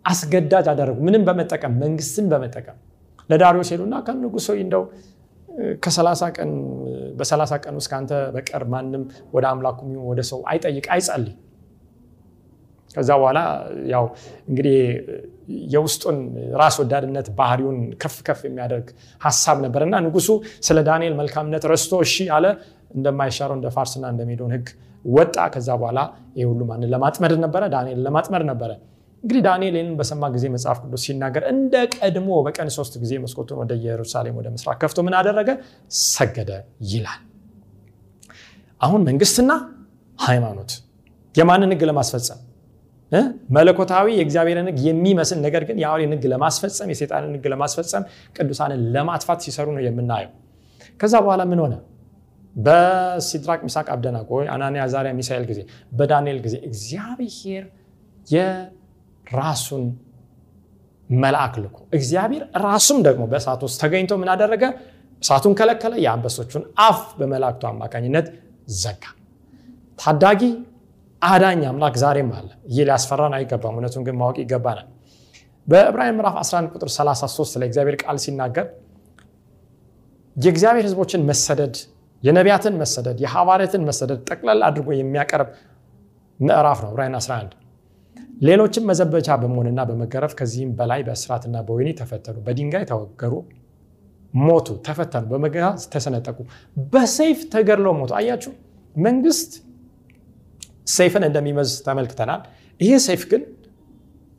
[0.05, 2.77] አስገዳጅ አደረጉ። ምንም በመጠቀም መንግስትን በመጠቀም
[3.31, 4.85] ለዳሪዮስ ሄዱና ከንጉሶ እንደው
[6.37, 6.51] ቀን
[7.19, 9.03] በሰላሳ ቀን ውስጥ ከአንተ በቀር ማንም
[9.35, 9.79] ወደ አምላኩ
[10.11, 11.35] ወደ ሰው አይጠይቅ አይጸልይ
[12.91, 13.39] ከዛ በኋላ
[13.93, 14.05] ያው
[14.51, 14.77] እንግዲህ
[15.73, 16.19] የውስጡን
[16.61, 18.87] ራስ ወዳድነት ባህሪውን ከፍ ከፍ የሚያደርግ
[19.21, 20.29] ሀሳብ ነበር እና ንጉሱ
[20.69, 22.47] ስለ ዳንኤል መልካምነት ረስቶ እሺ አለ።
[22.97, 24.67] እንደማይሻረው እንደ ፋርስና እንደ ሜዶን ህግ
[25.05, 26.01] ወጣ። ከዛ በኋላ
[26.39, 27.63] ይህ ሁሉ ማንን ለማጥመድ ነበረ?
[27.75, 28.71] ዳንኤል ለማጥመድ ነበረ።
[29.27, 33.73] እንግዲህ ዳንኤል ይህንን በሰማ ጊዜ መጽሐፍ ቅዱስ ሲናገር እንደ ቀድሞ በቀን ሶስት ጊዜ መስኮቱን ወደ
[33.81, 35.49] ኢየሩሳሌም ወደ ምስራቅ ከፍቶ ምን አደረገ?
[36.09, 36.51] ሰገደ
[36.91, 37.23] ይላል።
[38.81, 39.51] አሁን መንግስትና
[40.19, 40.71] ሃይማኖት
[41.35, 42.39] የማንን ህግ ለማስፈጸም
[43.57, 48.05] መለኮታዊ የእግዚአብሔርን ህግ የሚመስል ነገር ግን የአውሬን ህግ ለማስፈጸም የሴጣንን ህግ ለማስፈጸም
[48.37, 50.33] ቅዱሳንን ለማጥፋት ሲሰሩ ነው የምናየው።
[51.01, 51.75] ከዛ በኋላ ምን ሆነ?
[52.57, 55.61] በሲድራቅ ሚሳቅ አብደናጎ አናንያ አዛርያ ሚሳኤል ጊዜ
[55.95, 57.67] በዳንኤል ጊዜ እግዚአብሔር
[59.27, 59.85] የራሱን
[61.11, 64.63] መልአክ ልኮ እግዚአብሔር ራሱም ደግሞ በእሳት ውስጥ ተገኝቶ ምን አደረገ?
[65.23, 68.27] እሳቱን ከለከለ። የአንበሶቹን አፍ በመላእክቱ አማካኝነት
[68.77, 69.05] ዘጋ።
[69.99, 70.43] ታዳጊ
[71.23, 74.89] አዳኝ አምላክ ዛሬም አለ። ይህ ሊያስፈራን አይገባም። እውነቱን ግን ማወቅ ይገባናል።
[75.69, 78.67] በዕብራውያን ምዕራፍ 11 ቁጥር 33 ላይ እግዚአብሔር ቃል ሲናገር
[80.37, 81.77] የእግዚአብሔር ህዝቦችን መሰደድ፣
[82.23, 85.49] የነቢያትን መሰደድ፣ የሐዋርያትን መሰደድ ጠቅላላ አድርጎ የሚያቀርብ
[86.41, 87.53] ምዕራፍ ነው። ዕብራውያን 11
[88.37, 93.35] ሌሎችም መዘበቻ በመሆንና በመገረፍ ከዚህም በላይ በእስራትና በወህኒ ተፈተኑ፣ በድንጋይ ተወገሩ፣
[94.35, 96.39] ሞቱ፣ ተፈተኑ፣ በመጋዝ ተሰነጠቁ፣
[96.87, 98.53] በሰይፍ ተገድለው ሞቱ። አያችሁ፣
[98.97, 99.53] መንግስት
[100.97, 102.43] ሰይፍን እንደሚመዝ ተመልክተናል።
[102.81, 103.43] ይሄ ሰይፍ ግን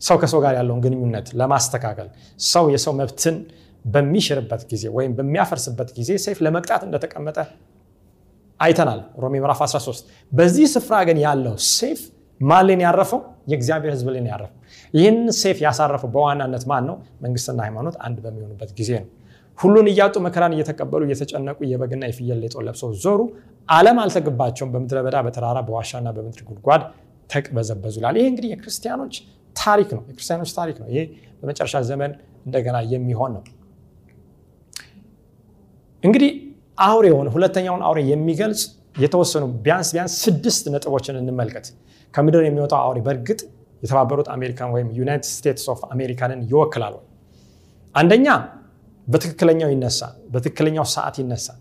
[0.02, 2.10] ሰው ከሰው ጋር ያለውን ግንኙነት ለማስተካከል
[2.48, 3.38] ሰው የሰው መብትን
[3.86, 7.38] በሚሽርበት ጊዜ ወይም በሚያፈርስበት ጊዜ ሰይፍ ለመቅጣት እንደተቀመጠ
[8.60, 12.00] አይተናል። ሮሜ ምዕራፍ 13 በዚህ ስፍራ ግን ያለው ሰይፍ
[12.40, 13.20] ነው ያረፈው?
[13.48, 14.56] የእግዚአብሔር ሕዝብ ላይ ያረፈው።
[14.94, 16.96] ይህን ሰይፍ ያሳረፈው በዋናነት ማን ነው?
[17.24, 19.08] መንግስትና ሃይማኖት አንድ በሚሆኑበት ጊዜ ነው።
[19.60, 23.22] ሁሉን እያጡ መከራን እየተቀበሉ እየተጨነቁ የበግና የፍየል ሌጦ ለብሰው ዞሩ።
[23.70, 26.84] ዓለም አልተገባቸውም። በምድረ በዳ በተራራ በዋሻና በምድር ጉድጓድ
[27.30, 29.16] ተቅበዘበዙ ይላል። ይሄ እንግዲህ የክርስቲያኖች
[29.56, 31.02] ታሪክ ነው። የክርስቲያኖች ታሪክ ነው። ይሄ
[31.40, 32.12] በመጨረሻ ዘመን
[32.46, 33.44] እንደገና የሚሆን ነው።
[36.04, 36.32] እንግዲህ
[36.80, 38.62] አውሬውን ሁለተኛውን አውሬ የሚገልጽ
[38.98, 41.66] የተወሰኑ ቢያንስ ቢያንስ ስድስት ነጥቦችን እንመልከት።
[42.14, 43.40] ከምድር የሚወጣው አውሬ በእርግጥ
[43.84, 46.96] የተባበሩት አሜሪካን ወይም United States of America ንን ይወክላል?
[47.96, 48.28] አንደኛ
[49.08, 51.60] በትክክለኛው ይነሳል፣ በትክክለኛው ሰዓት ይነሳል።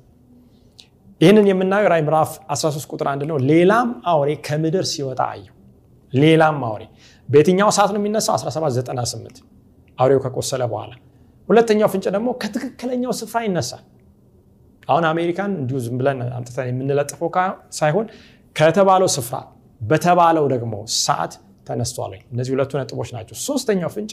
[1.20, 5.52] ይህንን የምናየው ራዕይ ምዕራፍ 13 ቁጥር አንድ ነው። ሌላም አውሬ ከምድር ሲወጣ አየሁ።
[6.12, 6.82] ሌላም አውሬ
[7.28, 8.34] በየትኛው ሰዓት ነው የሚነሳው?
[8.36, 9.38] 1798
[9.98, 10.92] አውሬው ከቆሰለ በኋላ።
[11.48, 13.82] ሁለተኛው ፍንጭ ደግሞ ከትክክለኛው ስፍራ ይነሳል።
[14.88, 17.30] አሁን አሜሪካን እንዲሁ ዝም ብለን አምጥተን የምንለጥፈው
[17.72, 18.06] ሳይሆን
[18.56, 19.36] ከተባለው ስፍራ
[19.80, 21.32] በተባለው ደግሞ ሰዓት
[21.66, 24.10] ተነስቷል። እነዚህ ሁለቱ ነጥቦች ናቸው። ሶስተኛው ፍንጭ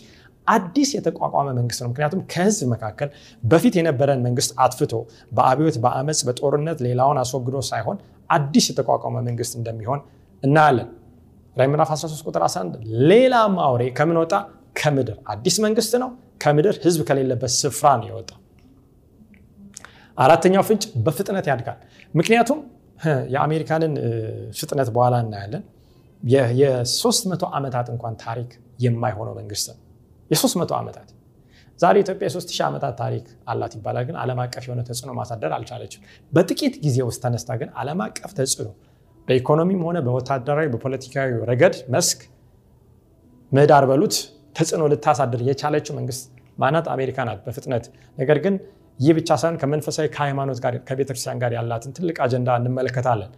[0.48, 3.10] አዲስ የተቋቋመ መንግስት ነው። ምክንያቱም ከህዝብ መካከል
[3.44, 4.94] በፊት የነበረን መንግስት አጥፍቶ
[5.32, 7.98] በአብዮት በአመፅ በጦርነት ሌላውን አስወግዶ ሳይሆን
[8.30, 10.02] አዲስ የተቋቋመ መንግስት እንደሚሆን
[10.44, 10.90] እናያለን።
[11.58, 12.78] ራዕይ ምዕራፍ 13 ቁጥር 11
[13.10, 14.34] ሌላም አውሬ ከምን ወጣ?
[14.80, 16.10] ከምድር። አዲስ መንግስት ነው።
[16.44, 18.32] ከምድር ህዝብ ከሌለበት ስፍራ ነው የወጣ።
[20.18, 21.80] አራተኛው ፍንጭ በፍጥነት ያድጋል።
[22.14, 22.60] ምክንያቱም
[23.34, 23.94] የአሜሪካንን
[24.60, 25.64] ፍጥነት በኋላ እናያለን።
[26.24, 29.78] የ300 ዓመታት እንኳን ታሪክ የማይሆነው መንግስት ነው።
[30.32, 31.10] የ300 ዓመታት
[31.80, 36.76] ዛሬ ኢትዮጵያ የ3000 ዓመታት ታሪክ አላት ይባላል። ግን ዓለም አቀፍ የሆነ ተጽዕኖ ማሳደር አልቻለችም። በጥቂት
[36.86, 38.70] ጊዜ ውስጥ ተነስታ ግን ዓለም አቀፍ ተጽዕኖ
[39.28, 42.22] በኢኮኖሚም ሆነ በወታደራዊ በፖለቲካዊ ረገድ መስክ
[43.52, 44.16] ምህዳር በሉት
[44.56, 46.24] ተጽዕኖ ልታሳድር የቻለችው መንግስት
[46.58, 46.86] ማናት?
[46.96, 47.86] አሜሪካ ናት በፍጥነት
[48.18, 48.56] ነገር ግን
[49.00, 53.32] ይህ ብቻ ሳይሆን ከመንፈሳዊ ከሃይማኖት ጋር ከቤተክርስቲያን ጋር ያላትን ትልቅ አጀንዳ እንመለከታለን።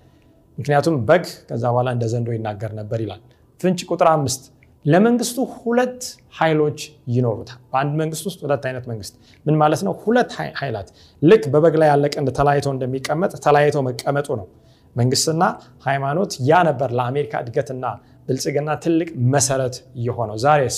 [0.57, 3.21] ምክንያቱም በግ ከዛ በኋላ እንደ ዘንዶ ይናገር ነበር ይላል።
[3.59, 4.43] ፍንጭ ቁጥር አምስት
[4.85, 6.01] ለመንግስቱ ሁለት
[6.39, 6.79] ኃይሎች
[7.13, 9.13] ይኖሩታል። በአንድ መንግስት ውስጥ ሁለት አይነት መንግስት
[9.45, 9.93] ምን ማለት ነው?
[10.03, 10.89] ሁለት ኃይላት
[11.21, 14.47] ልክ በበግ ላይ ያለ ቀንድ ተለያይቶ እንደሚቀመጥ ተለያይቶ መቀመጡ ነው።
[14.95, 15.43] መንግስትና
[15.87, 17.85] ሃይማኖት ያ ነበር ለአሜሪካ እድገትና
[18.27, 20.77] ብልጽግና ትልቅ መሰረት የሆነው። ዛሬስ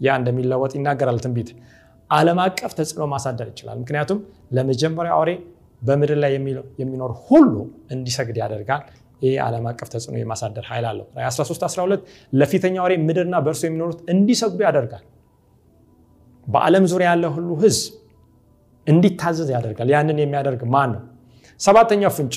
[0.00, 1.50] ያ እንደሚለወጥ ይናገራል ትንቢት።
[2.10, 4.18] ዓለም አቀፍ ተጽዕኖ ማሳደር ይችላል። ምክንያቱም
[4.56, 5.30] ለመጀመሪያ አውሬ
[5.82, 6.30] በምድር ላይ
[6.80, 7.54] የሚኖር ሁሉ
[7.94, 8.82] እንዲሰግድ ያደርጋል።
[9.22, 14.60] ይህ ዓለም አቀፍ ተጽዕኖ የማሳደር ኃይል አለው። 13 12 ለፊተኛው አውሬ ምድርና በእርሱ የሚኖሩት እንዲሰግዱ
[14.66, 15.04] ያደርጋል።
[16.46, 17.84] በዓለም ዙሪያ ያለ ሁሉ ህዝብ
[18.86, 21.02] እንዲታዘዝ ያደርጋል። ያንን የሚያደርግ ማን ነው?
[21.60, 22.34] ሰባተኛው ፍንጭ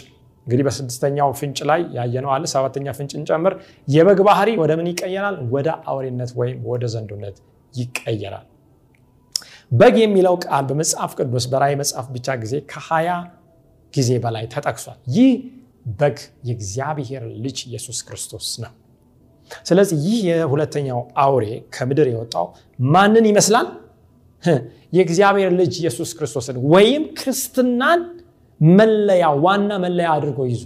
[0.48, 3.54] እንግዲህ በስድስተኛው ፍንጭ ላይ ያየነው አለ። ሰባተኛ ፍንጭ እንጨምር።
[3.88, 5.36] የበግ ባህሪ ወደ ምን ይቀየራል?
[5.56, 7.38] ወደ አውሬነት ወይም ወደ ዘንዶነት
[7.74, 8.48] ይቀየራል።
[9.72, 13.10] በግ የሚለው ቃል በመጽሐፍ ቅዱስ በራእይ መጽሐፍ ብቻ ጊዜ ከሀያ
[13.94, 15.30] ጊዜ በላይ ተጠቅሷል። ይህ
[16.00, 18.72] በግ የእግዚአብሔር ልጅ ኢየሱስ ክርስቶስ ነው።
[19.66, 22.48] ስለዚህ ይህ የሁለተኛው አውሬ ከምድር የወጣው
[22.90, 23.68] ማንን ይመስላል?
[24.94, 28.02] የእግዚአብሔር ልጅ ኢየሱስ ክርስቶስን ወይም ክርስትናን
[28.62, 30.64] መለያ ዋና መለያ አድርጎ ይዙ።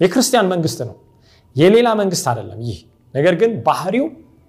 [0.00, 0.96] የክርስቲያን መንግስት ነው፣
[1.56, 2.78] የሌላ መንግስት አይደለም። ይህ
[3.14, 4.06] ነገር ግን ባህሪው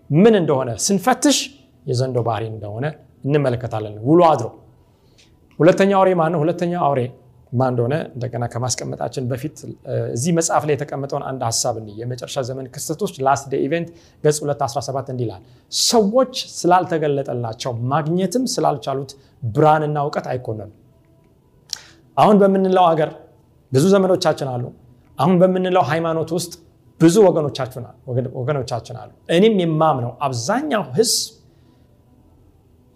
[0.09, 1.38] ምን እንደሆነ ስንፈትሽ
[1.85, 2.85] የዘንዶ ባህሪ እንደሆነ
[3.23, 4.47] እንመለከታለን። ውሎ አድሮ
[5.59, 6.39] ሁለተኛው አውሬ ማን ነው?
[6.43, 6.99] ሁለተኛው አውሬ
[7.51, 9.55] ማን እንደሆነ እንደገና ከማስቀመጣችን በፊት
[10.13, 13.89] እዚህ መጽሐፍ ላይ የተቀመጠውን አንድ ሀሳብ እንይ። የመጨረሻ ዘመን ክስተቶች Last Day Event
[14.23, 15.29] ገጽ 217 እንዲህ
[15.71, 19.11] ሰዎች ስላልተገለጠላቸው ማግኘትም ስላልቻሉት
[19.53, 20.71] ብርሃንና እውቀት አይኮነኑ።
[22.17, 23.11] አሁን በምንለው ሀገር
[23.71, 24.63] ብዙ ዘመዶቻችን አሉ።
[25.19, 26.53] አሁን በምንለው ሃይማኖት ውስጥ
[27.01, 27.15] ብዙ
[28.39, 31.19] ወገኖቻችን አሉ። እኔም የማምነው አብዛኛው ህዝብ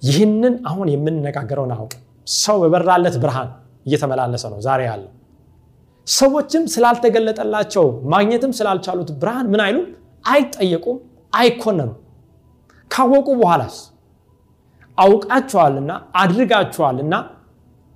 [0.04, 1.94] ይህንን አሁን የምንነጋገረውን አውቅ
[2.38, 3.50] ሰው በበራለት ብርሃን
[3.86, 5.12] እየተመላለሰ ነው ዛሬ ያለው።
[6.08, 9.86] ሰዎችም ስላልተገለጠላቸው ማግኘትም ስላልቻሉት ብርሃን ምን አይሉም፣
[10.26, 10.98] አይጠየቁም፣
[11.34, 11.98] አይኮነኑም።
[12.92, 13.78] ካወቁ በኋላስ
[14.98, 17.14] አውቃችኋልና አድርጋችኋልና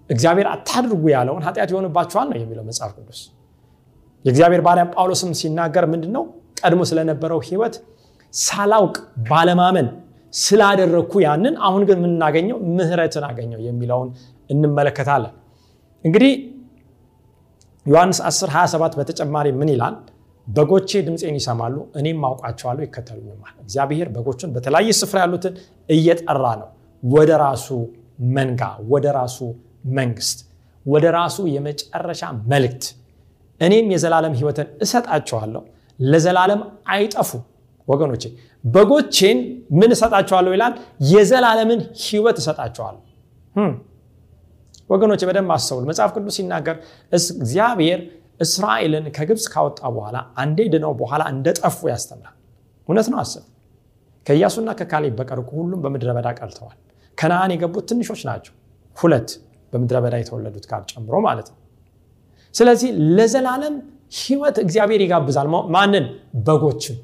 [0.09, 3.19] እግዚአብሔር አታድርጉ ያለውን ኃጢአት ይሆንባችኋል ነው የሚለው መጽሐፍ ቅዱስ።
[4.25, 6.23] የእግዚአብሔር ባሪያ ጳውሎስም ሲናገር ምንድን ነው
[6.61, 7.75] ቀድሞ ስለነበረው ህይወት
[8.33, 8.95] ሳላውቅ
[9.29, 9.87] ባለማመን
[10.33, 14.09] ስላደረግኩ ያንን አሁን ግን የምናገኘው ምህረትን አገኘው የሚለውን
[14.49, 15.33] እንመለከታለን።
[16.05, 16.33] እንግዲህ
[17.85, 19.95] ዮሐንስ 10 27 በተጨማሪ ምን ይላል?
[20.47, 25.53] በጎቼ ድምፄን ይሰማሉ፣ እኔም አውቃቸዋለሁ፣ ይከተሉኝማል። እግዚአብሔር በጎቹን በተለያየ ስፍራ ያሉትን
[25.89, 26.69] እየጠራ ነው
[27.03, 27.67] ወደ ራሱ
[28.35, 28.61] መንጋ፣
[28.93, 29.39] ወደ ራሱ
[29.97, 30.37] መንግስት፣
[30.85, 32.85] ወደ ራሱ የመጨረሻ መልእክት።
[33.61, 35.63] እኔም የዘላለም ህይወትን እሰጣቸዋለሁ፣
[35.99, 36.61] ለዘላለም
[36.93, 37.43] አይጠፉም።
[37.87, 38.23] ወገኖቼ
[38.67, 39.37] በጎቼን
[39.79, 40.73] ምን እሰጣቸዋለሁ ይላል?
[41.11, 43.01] የዘላለምን ህይወት እሰጣቸዋለሁ።
[44.89, 46.75] ወገኖቼ በደንብ አስተውሉ። መጽሐፍ ቅዱስ ሲናገር
[47.11, 47.99] እግዚአብሔር
[48.39, 52.35] እስራኤልን ከግብፅ ካወጣ በኋላ አንዴ ድነው በኋላ እንደጠፉ ያስተምራል።
[52.89, 53.43] እውነት ነው። አስብ።
[54.27, 56.77] ከኢያሱና ከካሌብ በቀር ሁሉም በምድረ በዳ ቀርተዋል።
[57.17, 58.53] ከነአን የገቡት ትንሾች ናቸው፣
[58.97, 59.29] ሁለት
[59.73, 61.57] በምድረ በዳ የተወለዱት ጋር ጨምሮ ማለት ነው።
[62.55, 63.75] ስለዚህ ለዘላለም
[64.19, 66.05] ህይወት እግዚአብሔር ይጋብዛል። ማንን?
[66.45, 66.97] በጎችን።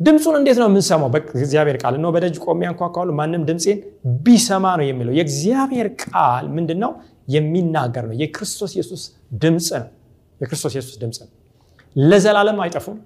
[0.00, 1.08] ድምፁን እንዴት ነው የምንሰማው?
[1.14, 3.78] በእግዚአብሔር ቃል እነሆ በደጅ ቆሜ አንኳኳለሁ፣ ማንም ድምፄን
[4.24, 6.92] ቢሰማ ነው የሚለው። የእግዚአብሔር ቃል ምንድን ነው?
[7.28, 9.02] የሚናገር ነው። የክርስቶስ ኢየሱስ
[9.42, 9.88] ድምፅ ነው።
[10.40, 11.30] የክርስቶስ ኢየሱስ ድምፅ ነው።
[11.96, 12.98] ለዘላለም አይጠፉም፣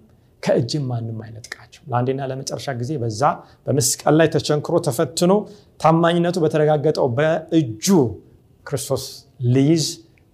[0.42, 3.22] ከእጅም ማንም አይነጥቃቸው። ለአንዴና ለመጨረሻ ጊዜ በዛ
[3.66, 5.32] በመስቀል ላይ ተቸንክሮ ተፈትኖ
[5.80, 7.86] ታማኝነቱ በተረጋገጠው በእጁ
[8.66, 9.04] ክርስቶስ
[9.54, 9.86] ሊይዝ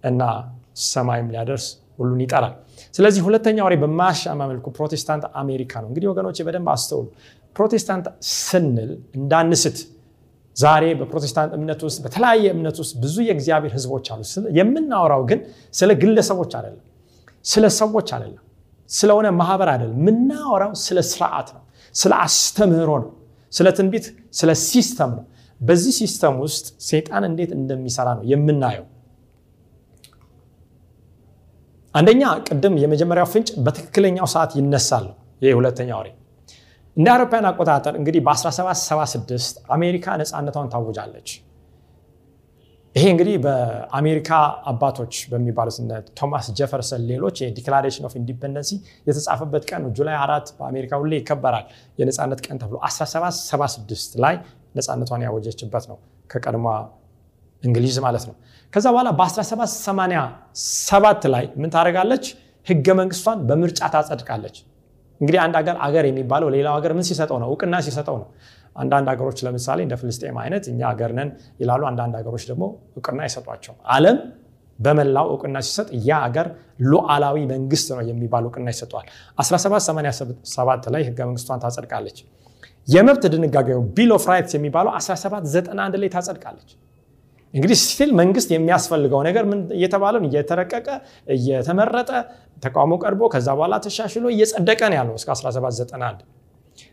[0.04, 0.22] እና
[0.86, 1.66] ሰማይም ሊያደርስ
[1.98, 2.54] ሁሉን ይጠራል።
[2.94, 7.06] ስለዚህ ሁለተኛው አውሬ በማያሻማ መልኩ ፕሮቴስታንት አሜሪካ ነው። እንግዲህ ወገኖች በደንብ አስተውሉ።
[7.56, 8.06] ፕሮቴስታንት
[8.38, 9.76] ስንል እንዳንስት
[10.56, 14.20] ዛሬ በፕሮቴስታንት እምነት ውስጥ በተለያየ እምነት ውስጥ ብዙ የእግዚአብሔር ሕዝቦች አሉ።
[14.58, 15.40] የምናወራው ግን
[15.74, 16.82] ስለ ግለሰቦች አይደለም፣
[17.44, 18.42] ስለ ሰዎች አይደለም፣
[18.90, 21.62] ስለሆነ ማህበር አይደለም። የምናወራው ስለ ስርዓት ነው፣
[21.94, 23.10] ስለ አስተምህሮ ነው፣
[23.52, 25.24] ስለ ትንቢት፣ ስለ system ነው።
[25.60, 28.86] በዚህ system ውስጥ ሴጣን እንዴት እንደሚሰራ ነው የምናየው።
[31.94, 35.06] አንደኛ ቅድም የመጀመሪያው ፍንጭ በትክክለኛው ሰዓት ይነሳል።
[35.42, 36.08] ይህ ሁለተኛው አውሬ
[36.96, 39.36] እንደ አውሮፓውያን አቆጣጠር እንግዲህ በ1776
[39.76, 41.28] አሜሪካ ነፃነቷን ታውጃለች።
[42.96, 44.30] ይሄ እንግዲህ በአሜሪካ
[44.70, 45.76] አባቶች በሚባሉት
[46.18, 48.70] ቶማስ ጀፈርሰን ሌሎች የ Declaration of Independency
[49.08, 51.64] የተጻፈበት ቀን ነው። ጁላይ አራት በአሜሪካ ሁሌ ይከበራል
[51.98, 54.36] የነፃነት ቀን ተብሎ 1776 ላይ
[54.78, 55.98] ነፃነቷን ያወጀችበት ነው
[56.30, 56.66] ከቀድሞ
[57.64, 58.34] እንግሊዝ ማለት ነው።
[58.72, 62.24] ከዛ በኋላ በ1787 ላይ ምን ታደርጋለች?
[62.66, 64.56] ህገ መንግስቷን በምርጫ ታጸድቃለች።
[65.20, 67.48] እንግዲህ አንድ ሀገር አገር የሚባለው ሌላው ሀገር ምን ሲሰጠው ነው?
[67.52, 68.28] እውቅና ሲሰጠው ነው።
[68.76, 71.28] አንዳንድ ሀገሮች ለምሳሌ እንደ ፍልስጤም አይነት እኛ ሀገር ነን
[71.60, 72.64] ይላሉ። አንዳንድ ሀገሮች ደግሞ
[72.96, 74.16] እውቅና አይሰጧቸው። ዓለም
[74.78, 76.46] በመላው እውቅና ሲሰጥ ያ ሀገር
[76.84, 79.06] ሉዓላዊ መንግስት ነው የሚባል እውቅና ይሰጠዋል።
[79.38, 82.18] 1787 ላይ ህገ መንግስቷን ታጸድቃለች።
[82.88, 86.70] የመብት ድንጋጌው Bill of Rights የሚባለው 1791 ላይ ታጸድቃለች።
[87.54, 90.88] እንግዲህ still መንግስት የሚያስፈልገው ነገር ምን እየተባለ እየተረቀቀ
[91.34, 92.10] እየተመረጠ
[92.64, 96.24] ተቃውሞ ቀርቦ ከዛ በኋላ ተሻሽሎ እየጸደቀ ነው ያለው እስከ 1791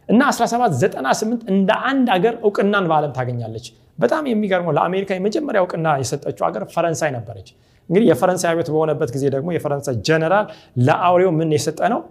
[0.09, 3.67] እና 1798 እንደ አንድ ሀገር እውቅናን በዓለም ታገኛለች።
[3.99, 7.49] በጣም የሚገርመው ለአሜሪካ የመጀመሪያ እውቅና የሰጠችው ሀገር ፈረንሳይ ነበረች።
[7.89, 10.45] እንግዲህ የፈረንሳይ አብዮት በሆነበት ጊዜ ደግሞ የፈረንሳይ ጀነራል
[10.87, 12.01] ለአውሬው ምን የሰጠ ነው?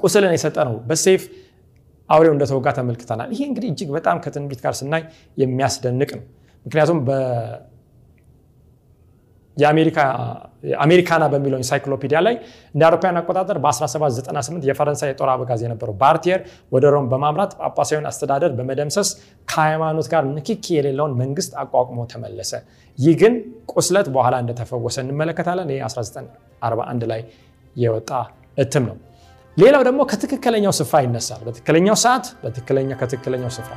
[0.00, 1.22] ቁስልን የሰጠ ነው። በሴፍ
[2.08, 5.02] አውሬው እንደተወጋ ተመልክተናል። ይሄ እንግዲህ እጅግ በጣም ከትንቢት ጋር ስናይ
[5.38, 6.24] የሚያስደንቅ ነው።
[6.66, 6.98] ምክንያቱም
[10.64, 12.34] የአሜሪካና በሚለው ኢንሳይክሎፒዲያ ላይ
[12.74, 16.40] እንደ አውሮፓውያን አቆጣጠር በ1798 የፈረንሳይ የጦር አበጋዝ የነበረው ባርቲየር
[16.72, 19.10] ወደ ሮም በማምራት ጳጳሳዊውን አስተዳደር በመደምሰስ
[19.48, 22.52] ከሃይማኖት ጋር ንክኪ የሌለውን መንግስት አቋቁሞ ተመለሰ።
[22.98, 23.34] ይህ ግን
[23.74, 27.22] ቁስለት በኋላ እንደተፈወሰ እንመለከታለን። ይህ 1941 ላይ
[27.76, 28.10] የወጣ
[28.58, 28.98] እትም ነው።
[29.56, 32.26] ሌላው ደግሞ ከትክክለኛው ስፍራ ይነሳል። በትክክለኛው ሰዓት
[33.00, 33.74] ከትክክለኛው ስፍራ